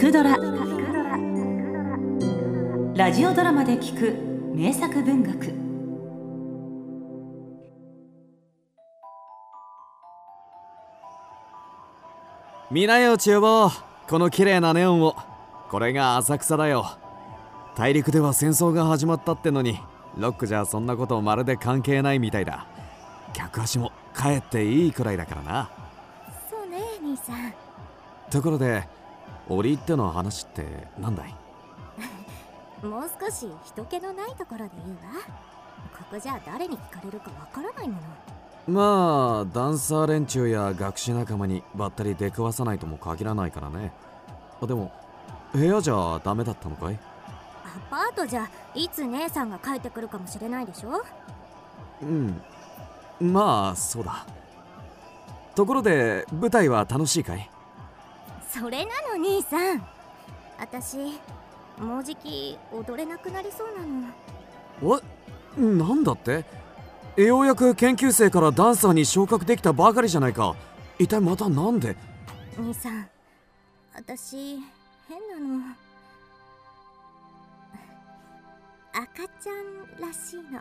[0.00, 0.30] くドラ」
[2.96, 4.14] ラジオドラマで聞く
[4.56, 5.52] 名作文学。
[12.70, 13.70] 見なよ千代坊
[14.08, 15.16] この綺麗なネオンを。
[15.68, 16.86] これが浅草だよ。
[17.76, 19.78] 大陸では戦争が始まったってのに。
[20.16, 22.66] ロックじゃそんなことまるで関係ないみたいだ。
[23.34, 25.68] 客足も帰っていいくらいだからな。
[26.48, 27.52] そうね兄さん。
[28.30, 28.88] ところで
[29.50, 30.64] 折り入っての話って
[30.98, 31.34] 何だい？
[32.86, 34.68] もう少し人気のないところでいいわ。
[35.98, 38.00] ここじゃ誰に聞かれるかわからないもの。
[38.68, 43.92] まあダンサー連中や学士仲間にばったり出くわさないとも限らないからね。
[44.62, 44.92] でも
[45.52, 46.98] 部屋じゃダメだったのかい？
[47.64, 51.02] アパートじゃいつ姉さんが帰ってくるかもしれないでしょ？
[52.02, 52.40] うん。
[53.20, 54.24] まあそうだ。
[55.54, 57.50] ところで舞台は楽しいかい？
[58.52, 59.86] それなの兄さん。
[60.58, 60.96] 私
[61.78, 65.00] もうじき踊れなくなりそうなの。
[65.56, 66.44] えなんだって？
[67.16, 70.54] ようやく研究生からダンサーに昇格できたばかりじゃないか。
[70.98, 71.96] 一体またなんで？
[72.58, 73.08] 兄さん
[73.94, 74.58] 私
[75.08, 75.64] 変なの。
[78.92, 80.60] 赤ちゃんらしいの。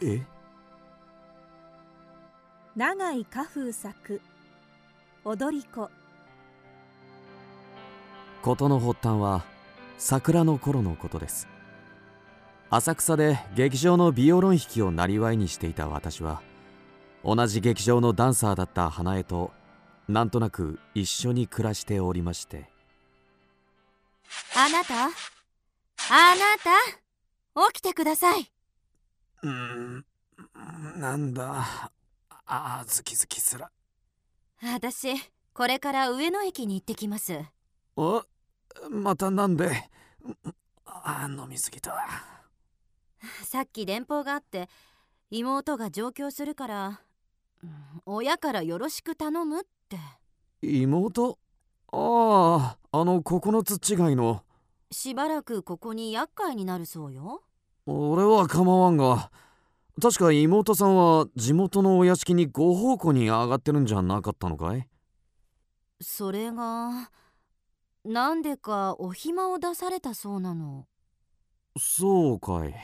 [0.00, 0.22] え？
[2.76, 4.20] 永井家風作
[5.24, 5.90] 踊り子。
[8.42, 9.44] 事の発端は
[9.98, 11.48] 桜の頃のことです。
[12.70, 16.42] 浅草で劇場のビオロン弾きを生りにしていた私は
[17.24, 19.52] 同じ劇場のダンサーだった花江と
[20.06, 22.70] なんとなく一緒に暮らしておりまして。
[24.54, 24.94] あなた？
[25.04, 25.10] あな
[26.62, 27.70] た？
[27.72, 28.50] 起きてください。
[29.42, 30.04] うーん
[30.96, 31.90] なんだ？
[32.46, 33.70] あずきずきすら
[34.62, 35.14] 私
[35.54, 37.38] これから上野駅に行ってきます。
[37.96, 38.24] お
[38.90, 39.70] またなんで？
[40.86, 41.94] あ飲みすぎた。
[43.44, 44.68] さっき電報があって
[45.30, 47.00] 妹が上京するから
[47.62, 47.70] うん
[48.06, 49.98] 親からよろしく頼むって。
[50.62, 51.38] 妹？
[51.92, 54.42] あああの九つ違いの。
[54.90, 57.42] しばらくここに厄介になるそうよ。
[57.86, 59.30] 俺は構わんが
[60.00, 64.88] 確か妹さんは地元のお屋敷にご奉公に上がってるんじゃなかったのかい？
[66.00, 67.10] それが
[68.04, 70.86] なんでかお暇を出されたそうなの？
[71.76, 72.74] そうかい。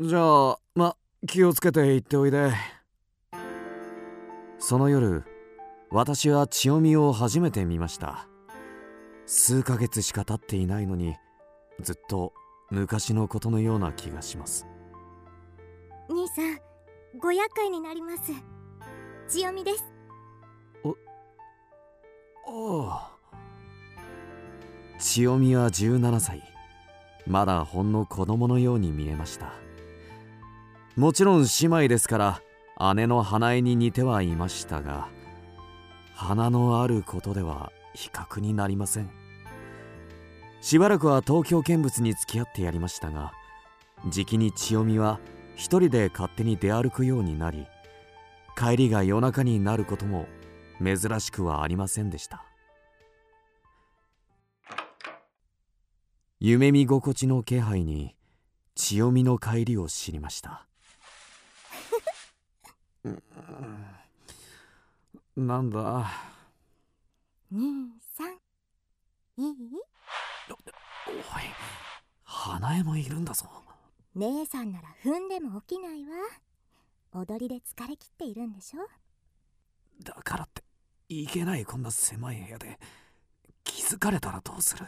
[0.00, 0.96] じゃあま
[1.26, 2.52] 気をつけて行っておいで。
[4.58, 5.24] その夜
[5.90, 8.26] 私は千代美を初めて見ました。
[9.26, 11.14] 数ヶ月しか経っていないのに
[11.80, 12.32] ずっと
[12.70, 14.66] 昔のことのような気がします
[16.08, 16.58] 兄さん
[17.18, 18.32] ご厄介になります。
[19.28, 19.84] 千代美です。
[22.46, 23.10] ああ。
[24.98, 26.42] 千代美は17歳。
[27.26, 29.52] まだほんの子供のように見えました。
[30.96, 32.40] もちろん姉妹ですか
[32.78, 35.08] ら姉の花江に似てはいましたが
[36.14, 39.10] 花のあることでは比較になりません。
[40.62, 43.32] しばらくは東京見物に付き合ってやりましたが
[44.08, 45.20] じきに千代美は
[45.58, 47.66] 一人で勝手に出歩くようになり
[48.56, 50.28] 帰りが夜中になることも
[50.80, 52.44] 珍しくはありませんでした。
[56.38, 58.14] 夢見心地の気配に
[58.76, 60.64] 千代美の帰りを知りました。
[65.36, 66.08] なんだ？
[67.50, 68.34] 兄さん。
[68.34, 69.54] いい？
[71.08, 71.16] おい
[72.22, 73.46] 花江もいるんだぞ
[74.18, 76.10] 姉さんなら踏んでも起きないわ。
[77.12, 78.86] 踊りで疲れ切っているんでしょ？
[80.02, 80.62] だからって
[81.08, 82.78] いけないこんな狭い部屋で
[83.64, 84.86] 気づかれたらどうする？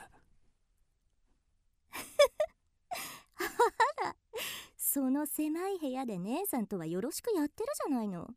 [4.76, 8.28] その狭い部屋で姉さんとはよろしくやってるじゃないの。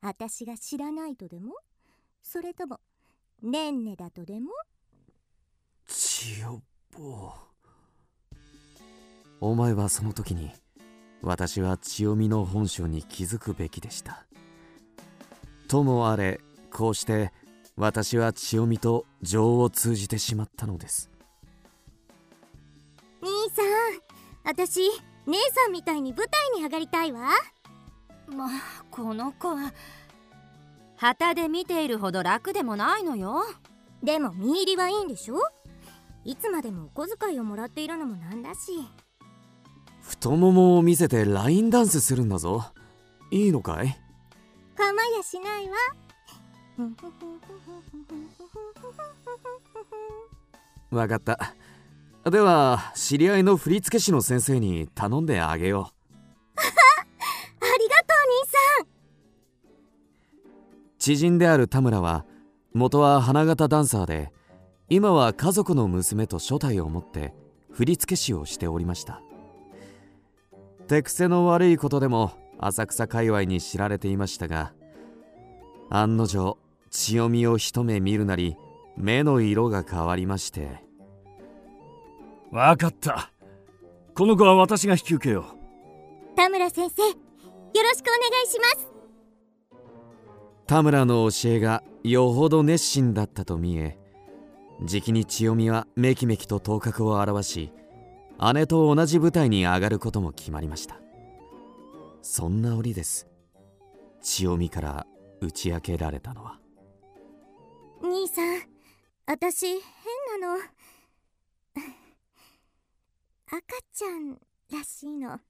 [0.00, 1.54] 私が知らないとでも？
[2.22, 2.80] それとも
[3.40, 4.50] ねんねだとでも？
[5.86, 7.45] 千代坊
[9.40, 10.52] お前はその時に
[11.22, 14.24] 私は千代美の本性に気づくべきでした。
[15.68, 16.40] ともあれ
[16.70, 17.32] こうして
[17.76, 21.10] 私は千代美と情を通じてしまったのです。
[23.20, 23.66] 兄さん
[24.44, 24.80] 私
[25.26, 27.30] 姉さんみたいに舞台に上がりたいわ。
[28.28, 28.50] まあ
[28.90, 29.72] この子は。
[30.96, 33.44] 旗で見ているほど楽でもないのよ。
[34.02, 35.40] でも見入りはいいんでしょ？
[36.24, 38.72] いつまでもお小遣いをもらっているのもなんだし
[40.08, 42.64] 太ももを見せてラインダンスするんだぞ。
[43.30, 43.98] いいのかい？
[44.76, 44.82] 構
[45.16, 45.76] やしないわ。
[50.90, 51.54] わかった。
[52.30, 56.54] では知り合いの振付師の先生に頼んであげよう。
[56.60, 56.62] あ
[57.78, 58.86] りがとう兄さん。
[60.98, 62.24] 知人である田村は
[62.74, 64.32] 元は花形ダンサーで
[64.88, 67.34] 今は家族の娘と所帯を持って
[67.70, 69.22] 振付師をしておりました
[70.88, 74.72] 手癖の悪いことでも浅草界隈に知られていましたが
[75.90, 76.58] 案の定
[76.90, 78.56] 千代美を一目見るなり
[78.96, 80.82] 目の色が変わりまして。
[82.50, 83.30] わかった。
[84.14, 85.44] この子は私が引き受けよ
[86.32, 86.36] う。
[86.36, 88.88] 田村先生よろしくお願いします。
[90.66, 93.98] 田村の教えがよほど熱心だったと見え
[94.82, 97.72] じきに千代美はめきめきと頭角を現し
[98.52, 101.00] 姉と同じ舞台に上がることも決まりました。
[102.22, 103.26] そんな折です。
[104.20, 105.06] 千代美から
[105.40, 106.58] 打ち明けられたのは。
[108.02, 108.62] 兄さん
[109.26, 109.80] 私変
[110.40, 110.60] なの。
[113.48, 113.60] 赤
[113.92, 114.38] ちゃん
[114.72, 115.40] らしいの。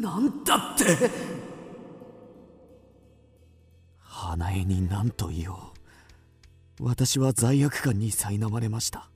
[0.00, 1.10] なんだって。
[3.98, 5.58] 花江に何と言おう。
[6.80, 9.10] 私は罪悪感に苛まれました。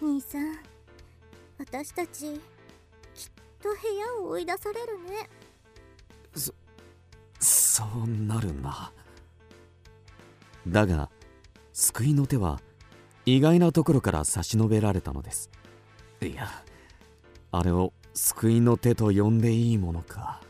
[0.00, 0.75] 兄さん
[1.58, 2.40] 私たちきっ
[3.62, 5.28] と部屋を追い出されるね。
[6.34, 6.54] そ
[7.38, 8.92] そうなるな。
[10.68, 11.10] だが
[11.72, 12.60] 救いの手は
[13.24, 15.50] 意外なところから差し伸べられたのです。
[16.20, 16.48] いや
[17.52, 20.40] あれを救いの手と呼んでいいものか。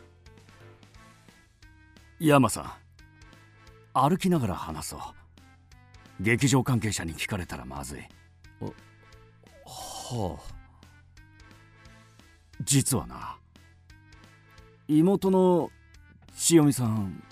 [2.19, 2.73] 山さん
[3.93, 5.01] 歩きながら話そう。
[6.21, 8.01] 劇場関係者に聞かれたらまずい。
[9.65, 10.56] はあ
[12.63, 13.37] 実はな。
[14.89, 15.71] 妹の
[16.37, 17.23] 千代美さん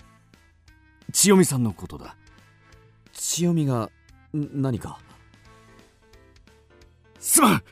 [1.13, 2.15] 千代美さんのことだ。
[3.13, 3.89] 千代美が
[4.33, 4.99] 何か？
[7.19, 7.63] すまん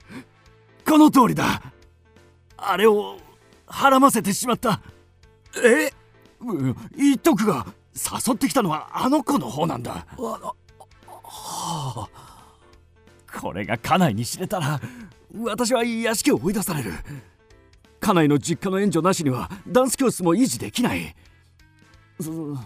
[0.86, 1.62] この通りだ。
[2.58, 3.18] あれを
[3.68, 4.82] はらませてしまった。
[5.64, 5.92] え
[6.98, 10.06] 言っとくが誘ってきたのはあの子の方なんだ。
[10.18, 10.56] は
[11.26, 12.10] あ。
[13.40, 14.80] これが家内に知れたら
[15.44, 16.94] 私は屋敷を追い出される
[18.04, 21.16] 家内の実家の援助なしにはダンス教室も維持できない。
[22.20, 22.58] そ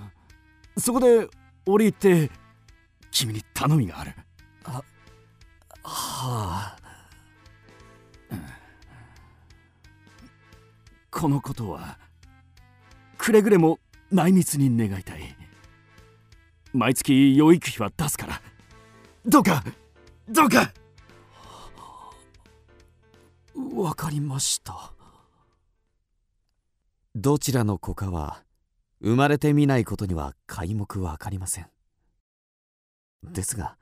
[0.80, 1.28] そこで
[1.68, 2.32] 折り入って
[3.12, 4.14] 君に頼みがある。
[4.64, 4.84] あは
[5.84, 6.78] あ、
[11.12, 12.00] このことは
[13.20, 13.80] くれぐれも
[14.12, 15.38] 内密に願いたい。
[16.74, 18.42] 毎月養育費は出すから。
[19.24, 19.64] どうか
[20.30, 20.74] どうか。
[23.76, 24.97] わかりました
[27.20, 28.44] どちらの子かは
[29.02, 31.68] 生まれてみないことには皆目わかりません。
[33.24, 33.76] ですが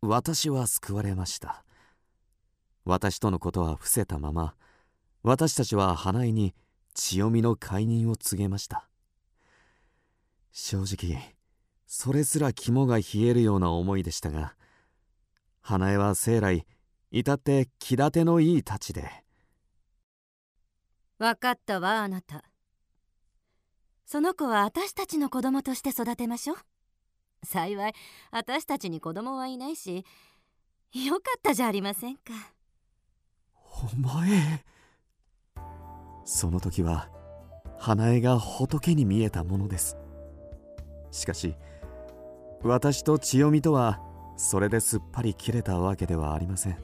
[0.00, 1.64] 私は救われました。
[2.84, 4.54] 私とのことは伏せたまま
[5.24, 6.54] 私たちは花江に
[6.94, 8.88] 千代美の解任を告げました。
[10.52, 11.34] 正直
[11.88, 14.54] それすら肝が冷えるような思いでしたが
[15.62, 16.64] 花江は生来
[17.10, 19.24] 至って気立てのいい太刀で。
[21.18, 22.44] 分かったわあなた。
[24.06, 26.56] その子は私たちの子供として育てましょう。
[27.44, 27.94] 幸い
[28.30, 30.04] 私たちに子供はいないし
[30.92, 32.32] よかったじゃありませんか。
[33.64, 34.64] お前。
[36.24, 37.08] その時は
[37.78, 39.96] 花江が仏に見えたものです。
[41.10, 41.56] しかし
[42.62, 44.00] 私と千代美とは
[44.36, 46.76] それですっぱり切れたわけではありません。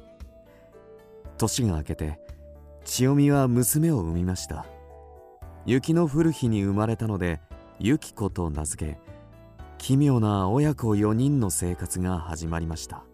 [1.37, 2.19] 年が明けて
[2.85, 4.67] 千代美は娘を産みました。
[5.69, 7.43] 雪の降る日に生まれたので
[7.79, 8.99] 由紀子と名付け
[9.77, 13.05] 奇妙な親子4人の生活が始まりました。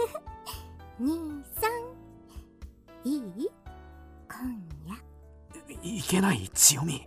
[1.00, 1.66] 兄さ
[3.06, 3.50] んいい?
[4.28, 5.98] 今夜。
[5.98, 7.06] いけない千代美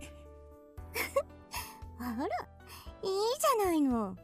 [2.00, 4.16] あらいいじゃないの。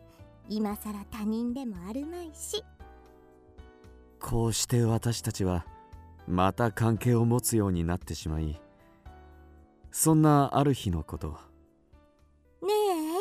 [0.48, 2.64] 今さら他人でもあるまいし。
[4.18, 5.64] こうして私たちは
[6.26, 8.60] また関係を持つようになってしまい
[9.92, 11.38] そんなある日のこと。
[12.62, 13.12] ねえ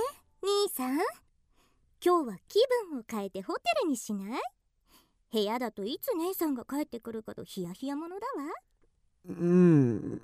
[0.42, 0.98] 兄さん。
[2.04, 2.60] 今日は気
[2.92, 4.42] 分を変えてホテルにしない？
[5.32, 8.54] 部屋だといつ姉さんが帰ってくるかとヒヤヒヤものだわ。
[9.28, 10.22] うん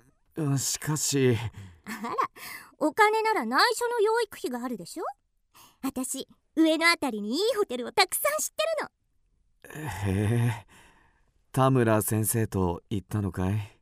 [0.57, 1.37] しかし。
[1.85, 2.15] あら
[2.79, 5.03] お金なら内緒の養育費があるでしょ？
[5.81, 9.89] 私上のあたりにいいホテルをたくさん知ってるの。
[10.11, 10.65] へえ
[11.51, 13.74] 田村先生と言ったのかい？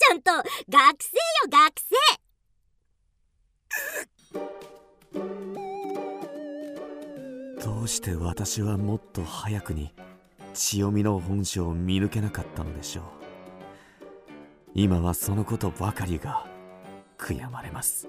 [0.00, 0.46] ちゃんと学
[1.02, 1.94] 生よ学生。
[7.62, 9.92] どうして私はもっと早くに
[10.54, 13.04] 千代美の本性を見抜けなかったのでしょう。
[14.74, 16.46] 今はそのことばかりが
[17.18, 18.08] 悔やまれます。